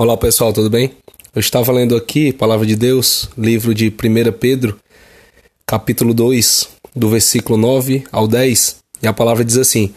Olá 0.00 0.16
pessoal, 0.16 0.50
tudo 0.50 0.70
bem? 0.70 0.92
Eu 1.34 1.40
estava 1.40 1.70
lendo 1.70 1.94
aqui, 1.94 2.32
Palavra 2.32 2.64
de 2.64 2.74
Deus, 2.74 3.28
livro 3.36 3.74
de 3.74 3.88
1 3.88 4.32
Pedro, 4.32 4.80
capítulo 5.66 6.14
2, 6.14 6.70
do 6.96 7.10
versículo 7.10 7.58
9 7.58 8.04
ao 8.10 8.26
10, 8.26 8.76
e 9.02 9.06
a 9.06 9.12
palavra 9.12 9.44
diz 9.44 9.58
assim: 9.58 9.92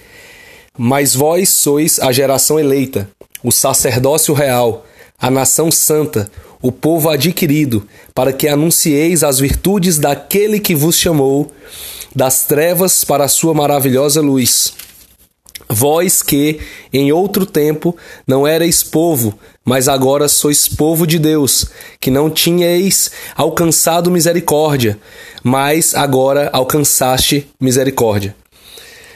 Mas 0.77 1.15
vós 1.15 1.47
sois 1.47 2.01
a 2.01 2.11
geração 2.11 2.59
eleita, 2.59 3.09
o 3.41 3.49
sacerdócio 3.49 4.33
real, 4.33 4.85
a 5.17 5.31
nação 5.31 5.71
santa, 5.71 6.29
o 6.61 6.69
povo 6.69 7.09
adquirido, 7.09 7.87
para 8.13 8.33
que 8.33 8.49
anuncieis 8.49 9.23
as 9.23 9.39
virtudes 9.39 9.97
daquele 9.97 10.59
que 10.59 10.75
vos 10.75 10.97
chamou 10.97 11.49
das 12.13 12.43
trevas 12.43 13.05
para 13.05 13.23
a 13.23 13.29
sua 13.29 13.53
maravilhosa 13.53 14.19
luz. 14.19 14.73
Vós 15.69 16.21
que, 16.21 16.59
em 16.91 17.11
outro 17.11 17.45
tempo, 17.45 17.95
não 18.27 18.47
erais 18.47 18.83
povo, 18.83 19.37
mas 19.63 19.87
agora 19.87 20.27
sois 20.27 20.67
povo 20.67 21.07
de 21.07 21.17
Deus, 21.17 21.65
que 21.99 22.11
não 22.11 22.29
tinhais 22.29 23.11
alcançado 23.35 24.11
misericórdia, 24.11 24.97
mas 25.43 25.95
agora 25.95 26.49
alcançaste 26.51 27.47
misericórdia. 27.59 28.35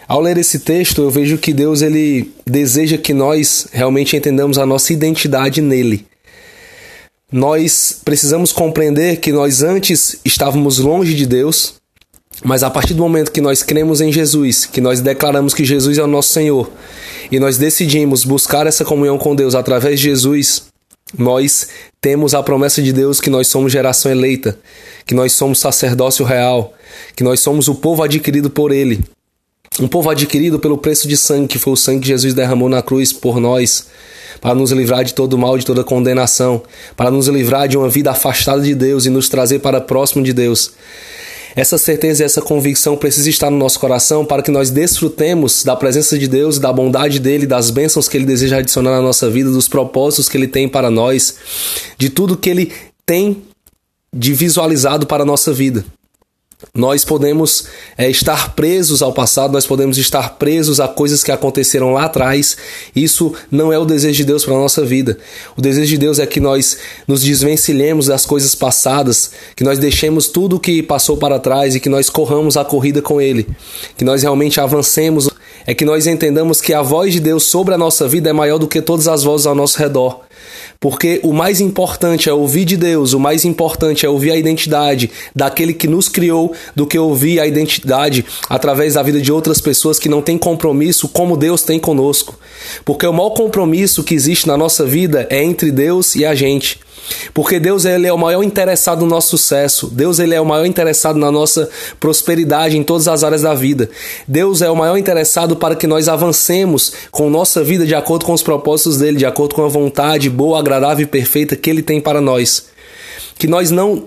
Ao 0.08 0.22
ler 0.22 0.38
esse 0.38 0.60
texto, 0.60 1.02
eu 1.02 1.10
vejo 1.10 1.38
que 1.38 1.52
Deus 1.52 1.82
ele 1.82 2.32
deseja 2.46 2.98
que 2.98 3.14
nós 3.14 3.68
realmente 3.74 4.16
entendamos 4.16 4.58
a 4.58 4.66
nossa 4.66 4.94
identidade 4.94 5.62
nele. 5.62 6.08
Nós 7.30 8.00
precisamos 8.06 8.54
compreender 8.54 9.18
que 9.18 9.34
nós 9.34 9.62
antes 9.62 10.18
estávamos 10.24 10.80
longe 10.80 11.14
de 11.14 11.26
Deus, 11.26 11.74
mas 12.44 12.64
a 12.64 12.70
partir 12.70 12.94
do 12.94 13.02
momento 13.02 13.32
que 13.32 13.42
nós 13.42 13.64
cremos 13.64 14.02
em 14.02 14.12
Jesus, 14.12 14.66
que 14.66 14.82
nós 14.82 15.02
declaramos 15.02 15.54
que 15.54 15.66
Jesus 15.66 15.98
é 15.98 16.04
o 16.04 16.08
nosso 16.08 16.30
Senhor, 16.30 16.70
e 17.32 17.40
nós 17.40 17.58
decidimos 17.58 18.24
buscar 18.24 18.68
essa 18.68 18.86
comunhão 18.86 19.18
com 19.18 19.36
Deus 19.36 19.56
através 19.56 20.00
de 20.00 20.08
Jesus, 20.08 20.64
nós 21.18 21.68
temos 22.02 22.34
a 22.34 22.44
promessa 22.44 22.82
de 22.82 22.92
Deus 22.92 23.22
que 23.22 23.30
nós 23.30 23.48
somos 23.48 23.72
geração 23.72 24.12
eleita, 24.12 24.58
que 25.06 25.16
nós 25.16 25.34
somos 25.34 25.60
sacerdócio 25.60 26.26
real, 26.26 26.74
que 27.16 27.24
nós 27.24 27.40
somos 27.40 27.68
o 27.68 27.76
povo 27.76 28.04
adquirido 28.04 28.50
por 28.50 28.72
Ele. 28.72 29.00
Um 29.80 29.88
povo 29.88 30.10
adquirido 30.10 30.60
pelo 30.60 30.78
preço 30.78 31.08
de 31.08 31.16
sangue, 31.16 31.48
que 31.48 31.60
foi 31.60 31.74
o 31.74 31.78
sangue 31.78 32.02
que 32.02 32.08
Jesus 32.08 32.34
derramou 32.34 32.68
na 32.68 32.82
cruz 32.82 33.14
por 33.14 33.40
nós, 33.40 33.88
para 34.42 34.56
nos 34.56 34.72
livrar 34.72 35.04
de 35.04 35.14
todo 35.14 35.38
mal, 35.38 35.58
de 35.58 35.66
toda 35.66 35.84
condenação, 35.84 36.62
para 36.96 37.12
nos 37.12 37.28
livrar 37.28 37.68
de 37.68 37.78
uma 37.78 37.90
vida 37.90 38.12
afastada 38.12 38.62
de 38.62 38.76
Deus 38.76 39.06
e 39.06 39.10
nos 39.10 39.30
trazer 39.30 39.60
para 39.60 39.80
próximo 39.80 40.24
de 40.24 40.34
Deus. 40.34 40.74
Essa 41.58 41.76
certeza 41.80 42.22
e 42.22 42.26
essa 42.26 42.40
convicção 42.40 42.96
precisa 42.96 43.32
estar 43.32 43.50
no 43.50 43.58
nosso 43.58 43.80
coração 43.80 44.24
para 44.24 44.44
que 44.44 44.52
nós 44.52 44.70
desfrutemos 44.70 45.64
da 45.64 45.76
presença 45.76 46.16
de 46.16 46.28
Deus, 46.28 46.60
da 46.60 46.72
bondade 46.72 47.20
dele, 47.20 47.48
das 47.48 47.72
bênçãos 47.72 48.08
que 48.08 48.16
ele 48.16 48.28
deseja 48.28 48.58
adicionar 48.58 48.92
na 48.92 49.02
nossa 49.02 49.28
vida, 49.28 49.50
dos 49.50 49.68
propósitos 49.68 50.30
que 50.30 50.38
ele 50.38 50.48
tem 50.48 50.70
para 50.70 50.92
nós, 50.92 51.36
de 51.98 52.12
tudo 52.12 52.38
que 52.38 52.48
ele 52.48 52.72
tem 53.08 53.42
de 54.16 54.36
visualizado 54.36 55.08
para 55.08 55.24
a 55.24 55.26
nossa 55.26 55.52
vida. 55.52 55.84
Nós 56.74 57.06
podemos 57.06 57.66
é, 57.96 58.10
estar 58.10 58.56
presos 58.56 59.04
ao 59.04 59.14
passado, 59.14 59.54
nós 59.54 59.68
podemos 59.68 59.96
estar 60.00 60.38
presos 60.38 60.80
a 60.80 60.88
coisas 60.88 61.24
que 61.24 61.32
aconteceram 61.32 61.94
lá 61.94 62.06
atrás. 62.06 62.58
Isso 62.96 63.32
não 63.52 63.72
é 63.72 63.78
o 63.78 63.86
desejo 63.86 64.18
de 64.18 64.26
Deus 64.26 64.44
para 64.44 64.56
a 64.56 64.60
nossa 64.60 64.84
vida. 64.84 65.20
O 65.56 65.62
desejo 65.62 65.90
de 65.92 65.98
Deus 66.00 66.18
é 66.18 66.26
que 66.26 66.40
nós 66.40 66.76
nos 67.08 67.22
desvencilhemos 67.22 68.08
das 68.08 68.26
coisas 68.26 68.56
passadas, 68.56 69.32
que 69.56 69.64
nós 69.64 69.78
deixemos 69.78 70.28
tudo 70.28 70.56
o 70.56 70.60
que 70.60 70.82
passou 70.82 71.16
para 71.16 71.40
trás 71.40 71.76
e 71.76 71.80
que 71.80 71.90
nós 71.90 72.10
corramos 72.10 72.58
a 72.58 72.66
corrida 72.66 73.04
com 73.04 73.22
Ele, 73.22 73.48
que 73.96 74.04
nós 74.04 74.24
realmente 74.24 74.60
avancemos. 74.60 75.30
É 75.70 75.76
que 75.76 75.84
nós 75.84 76.08
entendamos 76.08 76.62
que 76.62 76.74
a 76.74 76.82
voz 76.82 77.12
de 77.12 77.20
Deus 77.20 77.44
sobre 77.44 77.74
a 77.74 77.78
nossa 77.78 78.08
vida 78.08 78.30
é 78.30 78.34
maior 78.34 78.58
do 78.58 78.70
que 78.70 78.82
todas 78.82 79.06
as 79.06 79.24
vozes 79.24 79.46
ao 79.46 79.54
nosso 79.54 79.78
redor. 79.78 80.27
Porque 80.80 81.20
o 81.24 81.34
mais 81.34 81.60
importante 81.60 82.30
é 82.30 82.34
ouvir 82.34 82.66
de 82.66 82.78
Deus, 82.78 83.14
o 83.14 83.20
mais 83.20 83.46
importante 83.46 84.06
é 84.06 84.10
ouvir 84.10 84.32
a 84.32 84.38
identidade 84.38 85.10
daquele 85.36 85.74
que 85.74 85.88
nos 85.88 86.08
criou, 86.08 86.54
do 86.76 86.86
que 86.86 86.98
ouvir 86.98 87.40
a 87.40 87.48
identidade 87.48 88.26
através 88.50 88.94
da 88.94 89.04
vida 89.04 89.20
de 89.20 89.32
outras 89.32 89.60
pessoas 89.60 90.00
que 90.00 90.10
não 90.10 90.22
têm 90.22 90.38
compromisso 90.38 91.08
como 91.08 91.38
Deus 91.38 91.64
tem 91.64 91.80
conosco. 91.80 92.38
Porque 92.86 93.06
o 93.06 93.14
maior 93.14 93.32
compromisso 93.32 94.04
que 94.04 94.14
existe 94.14 94.48
na 94.48 94.58
nossa 94.58 94.86
vida 94.86 95.28
é 95.30 95.44
entre 95.44 95.72
Deus 95.72 96.16
e 96.16 96.26
a 96.26 96.36
gente. 96.36 96.80
Porque 97.34 97.60
Deus 97.60 97.86
ele 97.86 98.08
é 98.08 98.14
o 98.14 98.18
maior 98.18 98.44
interessado 98.44 99.02
no 99.02 99.08
nosso 99.08 99.30
sucesso. 99.30 99.88
Deus 99.88 100.20
ele 100.20 100.36
é 100.36 100.42
o 100.42 100.46
maior 100.46 100.66
interessado 100.66 101.18
na 101.18 101.32
nossa 101.32 101.70
prosperidade 102.00 102.78
em 102.78 102.84
todas 102.84 103.08
as 103.08 103.24
áreas 103.24 103.42
da 103.42 103.54
vida. 103.54 103.90
Deus 104.28 104.62
é 104.62 104.70
o 104.70 104.76
maior 104.76 104.98
interessado 104.98 105.56
para 105.56 105.76
que 105.76 105.88
nós 105.88 106.08
avancemos 106.08 106.94
com 107.12 107.30
nossa 107.30 107.64
vida 107.64 107.86
de 107.86 107.96
acordo 107.96 108.26
com 108.26 108.34
os 108.34 108.44
propósitos 108.44 108.98
dele, 108.98 109.18
de 109.18 109.26
acordo 109.26 109.56
com 109.56 109.64
a 109.64 109.70
vontade 109.70 110.30
boa, 110.30 110.60
agradável 110.60 111.04
e 111.04 111.08
perfeita 111.08 111.56
que 111.56 111.70
ele 111.70 111.82
tem 111.82 112.02
para 112.02 112.22
nós. 112.22 112.68
Que 113.38 113.48
nós 113.48 113.72
não 113.72 114.06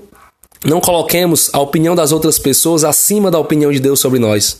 não 0.62 0.78
coloquemos 0.78 1.48
a 1.54 1.60
opinião 1.60 1.94
das 1.94 2.12
outras 2.12 2.38
pessoas 2.38 2.84
acima 2.84 3.30
da 3.30 3.38
opinião 3.38 3.72
de 3.72 3.80
Deus 3.80 3.98
sobre 3.98 4.18
nós. 4.18 4.58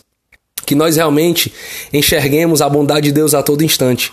Que 0.65 0.75
nós 0.75 0.97
realmente 0.97 1.53
enxerguemos 1.93 2.62
a 2.62 2.69
bondade 2.69 3.09
de 3.09 3.12
Deus 3.12 3.34
a 3.34 3.43
todo 3.43 3.62
instante. 3.62 4.11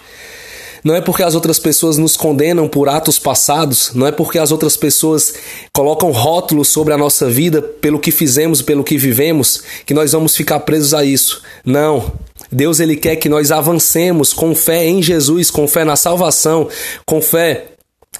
Não 0.87 0.95
é 0.95 1.01
porque 1.01 1.21
as 1.21 1.35
outras 1.35 1.59
pessoas 1.59 1.97
nos 1.97 2.15
condenam 2.15 2.65
por 2.65 2.87
atos 2.87 3.19
passados, 3.19 3.91
não 3.93 4.07
é 4.07 4.11
porque 4.13 4.39
as 4.39 4.53
outras 4.53 4.77
pessoas 4.77 5.33
colocam 5.73 6.11
rótulos 6.11 6.69
sobre 6.69 6.93
a 6.93 6.97
nossa 6.97 7.29
vida 7.29 7.61
pelo 7.61 7.99
que 7.99 8.09
fizemos, 8.09 8.61
pelo 8.61 8.85
que 8.85 8.97
vivemos, 8.97 9.61
que 9.85 9.93
nós 9.93 10.13
vamos 10.13 10.33
ficar 10.33 10.61
presos 10.61 10.93
a 10.93 11.03
isso. 11.03 11.41
Não. 11.65 12.09
Deus 12.49 12.79
ele 12.79 12.95
quer 12.95 13.17
que 13.17 13.27
nós 13.27 13.51
avancemos 13.51 14.31
com 14.31 14.55
fé 14.55 14.87
em 14.87 15.03
Jesus, 15.03 15.51
com 15.51 15.67
fé 15.67 15.83
na 15.83 15.97
salvação, 15.97 16.69
com 17.05 17.21
fé 17.21 17.65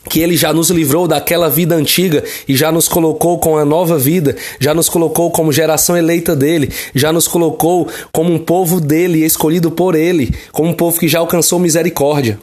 que 0.10 0.20
ele 0.20 0.36
já 0.36 0.52
nos 0.52 0.70
livrou 0.70 1.08
daquela 1.08 1.50
vida 1.50 1.74
antiga 1.74 2.22
e 2.50 2.54
já 2.54 2.70
nos 2.70 2.90
colocou 2.90 3.40
com 3.40 3.58
a 3.58 3.64
nova 3.64 3.98
vida, 3.98 4.36
já 4.60 4.74
nos 4.74 4.90
colocou 4.90 5.32
como 5.32 5.54
geração 5.54 5.96
eleita 5.96 6.36
dele, 6.36 6.70
já 6.94 7.14
nos 7.14 7.30
colocou 7.30 7.88
como 8.12 8.34
um 8.34 8.40
povo 8.40 8.82
dele, 8.82 9.24
escolhido 9.24 9.72
por 9.72 9.96
ele, 9.96 10.36
como 10.52 10.72
um 10.72 10.74
povo 10.74 11.00
que 11.00 11.08
já 11.08 11.20
alcançou 11.20 11.60
misericórdia 11.60 12.38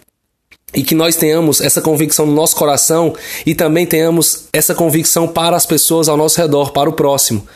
e 0.74 0.82
que 0.82 0.94
nós 0.94 1.16
tenhamos 1.16 1.60
essa 1.60 1.80
convicção 1.80 2.26
no 2.26 2.32
nosso 2.32 2.56
coração 2.56 3.14
e 3.46 3.54
também 3.54 3.86
tenhamos 3.86 4.44
essa 4.52 4.74
convicção 4.74 5.28
para 5.28 5.56
as 5.56 5.66
pessoas 5.66 6.08
ao 6.08 6.16
nosso 6.16 6.40
redor, 6.40 6.72
para 6.72 6.90
o 6.90 6.92
próximo. 6.92 7.46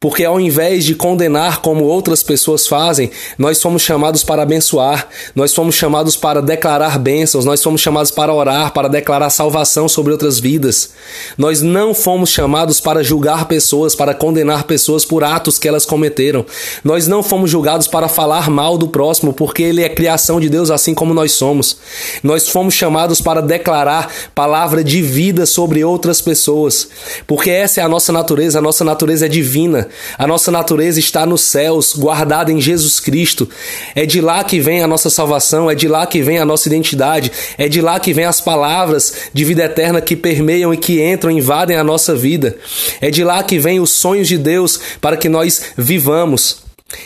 Porque 0.00 0.24
ao 0.24 0.40
invés 0.40 0.84
de 0.84 0.94
condenar 0.94 1.60
como 1.60 1.84
outras 1.84 2.22
pessoas 2.22 2.66
fazem, 2.66 3.10
nós 3.36 3.58
somos 3.58 3.82
chamados 3.82 4.22
para 4.22 4.42
abençoar, 4.42 5.08
nós 5.34 5.50
somos 5.50 5.74
chamados 5.74 6.16
para 6.16 6.40
declarar 6.40 6.98
bênçãos, 6.98 7.44
nós 7.44 7.60
somos 7.60 7.80
chamados 7.80 8.10
para 8.10 8.32
orar, 8.32 8.72
para 8.72 8.88
declarar 8.88 9.30
salvação 9.30 9.88
sobre 9.88 10.12
outras 10.12 10.38
vidas. 10.38 10.90
Nós 11.36 11.62
não 11.62 11.94
fomos 11.94 12.30
chamados 12.30 12.80
para 12.80 13.02
julgar 13.02 13.46
pessoas, 13.46 13.94
para 13.94 14.14
condenar 14.14 14.64
pessoas 14.64 15.04
por 15.04 15.24
atos 15.24 15.58
que 15.58 15.66
elas 15.66 15.84
cometeram. 15.84 16.46
Nós 16.84 17.08
não 17.08 17.22
fomos 17.22 17.50
julgados 17.50 17.88
para 17.88 18.08
falar 18.08 18.48
mal 18.48 18.78
do 18.78 18.88
próximo, 18.88 19.32
porque 19.32 19.62
ele 19.62 19.82
é 19.82 19.88
criação 19.88 20.40
de 20.40 20.48
Deus 20.48 20.70
assim 20.70 20.94
como 20.94 21.12
nós 21.12 21.32
somos. 21.32 21.76
Nós 22.22 22.48
fomos 22.48 22.57
chamados 22.70 23.20
para 23.20 23.40
declarar 23.40 24.12
palavra 24.34 24.82
de 24.82 25.00
vida 25.02 25.46
sobre 25.46 25.84
outras 25.84 26.20
pessoas, 26.20 26.88
porque 27.26 27.50
essa 27.50 27.80
é 27.80 27.84
a 27.84 27.88
nossa 27.88 28.12
natureza, 28.12 28.58
a 28.58 28.62
nossa 28.62 28.84
natureza 28.84 29.26
é 29.26 29.28
divina, 29.28 29.88
a 30.18 30.26
nossa 30.26 30.50
natureza 30.50 30.98
está 30.98 31.24
nos 31.24 31.42
céus, 31.42 31.94
guardada 31.94 32.50
em 32.50 32.60
Jesus 32.60 33.00
Cristo. 33.00 33.48
É 33.94 34.04
de 34.04 34.20
lá 34.20 34.42
que 34.44 34.60
vem 34.60 34.82
a 34.82 34.86
nossa 34.86 35.10
salvação, 35.10 35.70
é 35.70 35.74
de 35.74 35.88
lá 35.88 36.06
que 36.06 36.22
vem 36.22 36.38
a 36.38 36.44
nossa 36.44 36.68
identidade, 36.68 37.30
é 37.56 37.68
de 37.68 37.80
lá 37.80 38.00
que 38.00 38.12
vem 38.12 38.24
as 38.24 38.40
palavras 38.40 39.14
de 39.32 39.44
vida 39.44 39.64
eterna 39.64 40.00
que 40.00 40.16
permeiam 40.16 40.72
e 40.72 40.76
que 40.76 41.02
entram, 41.02 41.30
invadem 41.30 41.76
a 41.76 41.84
nossa 41.84 42.14
vida. 42.14 42.56
É 43.00 43.10
de 43.10 43.22
lá 43.22 43.42
que 43.42 43.58
vem 43.58 43.80
os 43.80 43.90
sonhos 43.90 44.28
de 44.28 44.38
Deus 44.38 44.80
para 45.00 45.16
que 45.16 45.28
nós 45.28 45.62
vivamos. 45.76 46.58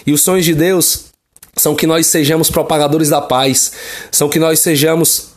E 0.07 0.13
os 0.13 0.23
sonhos 0.23 0.45
de 0.45 0.55
Deus 0.55 1.13
são 1.57 1.75
que 1.75 1.87
nós 1.87 2.07
sejamos 2.07 2.51
propagadores 2.51 3.09
da 3.09 3.21
paz, 3.21 3.73
são 4.11 4.29
que 4.29 4.39
nós 4.39 4.61
sejamos 4.61 5.32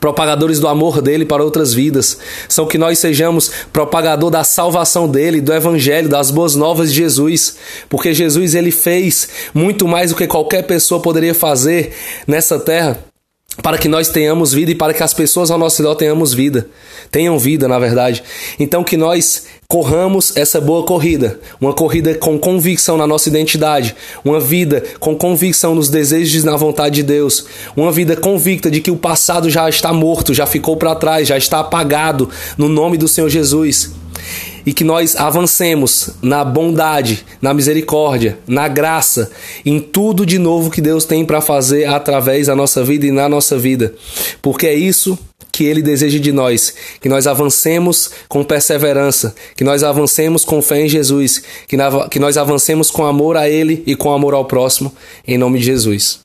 propagadores 0.00 0.58
do 0.58 0.68
amor 0.68 1.00
dele 1.00 1.24
para 1.24 1.44
outras 1.44 1.72
vidas. 1.72 2.18
São 2.48 2.66
que 2.66 2.78
nós 2.78 2.98
sejamos 2.98 3.50
propagador 3.72 4.30
da 4.30 4.44
salvação 4.44 5.08
dele, 5.08 5.40
do 5.40 5.52
evangelho, 5.52 6.08
das 6.08 6.30
boas 6.30 6.54
novas 6.54 6.92
de 6.92 6.98
Jesus, 6.98 7.56
porque 7.88 8.14
Jesus 8.14 8.54
ele 8.54 8.70
fez 8.70 9.28
muito 9.54 9.86
mais 9.86 10.10
do 10.10 10.16
que 10.16 10.26
qualquer 10.26 10.62
pessoa 10.62 11.00
poderia 11.00 11.34
fazer 11.34 11.94
nessa 12.26 12.58
terra 12.58 13.11
para 13.60 13.76
que 13.76 13.88
nós 13.88 14.08
tenhamos 14.08 14.52
vida 14.52 14.70
e 14.70 14.74
para 14.74 14.94
que 14.94 15.02
as 15.02 15.12
pessoas 15.12 15.50
ao 15.50 15.58
nosso 15.58 15.82
redor 15.82 15.94
tenhamos 15.94 16.32
vida, 16.32 16.66
tenham 17.10 17.38
vida, 17.38 17.68
na 17.68 17.78
verdade. 17.78 18.22
Então 18.58 18.82
que 18.82 18.96
nós 18.96 19.44
corramos 19.68 20.36
essa 20.36 20.60
boa 20.60 20.84
corrida, 20.84 21.38
uma 21.60 21.74
corrida 21.74 22.14
com 22.14 22.38
convicção 22.38 22.96
na 22.96 23.06
nossa 23.06 23.28
identidade, 23.28 23.94
uma 24.24 24.40
vida 24.40 24.82
com 24.98 25.14
convicção 25.14 25.74
nos 25.74 25.90
desejos 25.90 26.42
e 26.42 26.46
na 26.46 26.56
vontade 26.56 26.96
de 26.96 27.02
Deus, 27.02 27.46
uma 27.76 27.92
vida 27.92 28.16
convicta 28.16 28.70
de 28.70 28.80
que 28.80 28.90
o 28.90 28.96
passado 28.96 29.50
já 29.50 29.68
está 29.68 29.92
morto, 29.92 30.32
já 30.32 30.46
ficou 30.46 30.76
para 30.76 30.94
trás, 30.94 31.28
já 31.28 31.36
está 31.36 31.60
apagado 31.60 32.30
no 32.56 32.68
nome 32.68 32.96
do 32.96 33.08
Senhor 33.08 33.28
Jesus 33.28 33.90
e 34.64 34.72
que 34.72 34.84
nós 34.84 35.16
avancemos 35.16 36.10
na 36.22 36.44
bondade, 36.44 37.24
na 37.40 37.52
misericórdia, 37.52 38.38
na 38.46 38.68
graça, 38.68 39.30
em 39.64 39.80
tudo 39.80 40.24
de 40.24 40.38
novo 40.38 40.70
que 40.70 40.80
Deus 40.80 41.04
tem 41.04 41.24
para 41.24 41.40
fazer 41.40 41.86
através 41.86 42.46
da 42.46 42.56
nossa 42.56 42.84
vida 42.84 43.06
e 43.06 43.10
na 43.10 43.28
nossa 43.28 43.58
vida. 43.58 43.94
Porque 44.40 44.66
é 44.66 44.74
isso 44.74 45.18
que 45.50 45.64
Ele 45.64 45.82
deseja 45.82 46.18
de 46.18 46.32
nós, 46.32 46.74
que 47.00 47.08
nós 47.08 47.26
avancemos 47.26 48.10
com 48.26 48.42
perseverança, 48.42 49.34
que 49.54 49.62
nós 49.62 49.82
avancemos 49.82 50.44
com 50.44 50.62
fé 50.62 50.80
em 50.80 50.88
Jesus, 50.88 51.42
que, 51.68 51.76
que 52.10 52.18
nós 52.18 52.38
avancemos 52.38 52.90
com 52.90 53.04
amor 53.04 53.36
a 53.36 53.48
Ele 53.48 53.82
e 53.86 53.94
com 53.94 54.12
amor 54.12 54.32
ao 54.32 54.46
próximo, 54.46 54.92
em 55.28 55.36
nome 55.36 55.58
de 55.58 55.66
Jesus. 55.66 56.20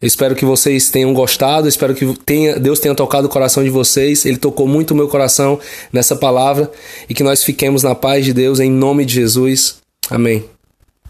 Espero 0.00 0.34
que 0.34 0.44
vocês 0.44 0.90
tenham 0.90 1.14
gostado, 1.14 1.66
espero 1.66 1.94
que 1.94 2.06
tenha, 2.24 2.58
Deus 2.58 2.78
tenha 2.78 2.94
tocado 2.94 3.26
o 3.26 3.30
coração 3.30 3.64
de 3.64 3.70
vocês. 3.70 4.26
Ele 4.26 4.36
tocou 4.36 4.66
muito 4.66 4.90
o 4.90 4.94
meu 4.94 5.08
coração 5.08 5.58
nessa 5.92 6.14
palavra 6.14 6.70
e 7.08 7.14
que 7.14 7.22
nós 7.22 7.42
fiquemos 7.42 7.82
na 7.82 7.94
paz 7.94 8.24
de 8.24 8.32
Deus 8.32 8.60
em 8.60 8.70
nome 8.70 9.04
de 9.06 9.14
Jesus. 9.14 9.78
Amém. 10.10 10.55